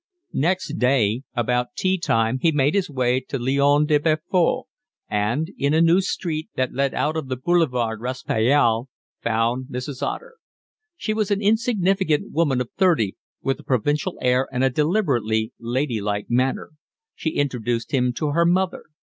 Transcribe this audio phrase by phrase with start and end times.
[0.33, 4.65] Next day about tea time he made his way to the Lion de Belfort,
[5.07, 8.87] and in a new street that led out of the Boulevard Raspail
[9.21, 10.01] found Mrs.
[10.01, 10.37] Otter.
[10.97, 16.01] She was an insignificant woman of thirty, with a provincial air and a deliberately lady
[16.01, 16.71] like manner;
[17.13, 18.85] she introduced him to her mother.